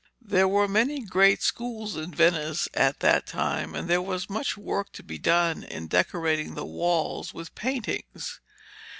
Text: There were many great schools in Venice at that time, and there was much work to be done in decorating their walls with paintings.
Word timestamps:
There 0.23 0.47
were 0.47 0.67
many 0.67 1.01
great 1.01 1.43
schools 1.43 1.95
in 1.95 2.11
Venice 2.11 2.67
at 2.73 3.01
that 3.01 3.27
time, 3.27 3.75
and 3.75 3.87
there 3.87 4.01
was 4.01 4.31
much 4.31 4.57
work 4.57 4.91
to 4.93 5.03
be 5.03 5.19
done 5.19 5.61
in 5.61 5.85
decorating 5.85 6.55
their 6.55 6.63
walls 6.65 7.35
with 7.35 7.53
paintings. 7.53 8.39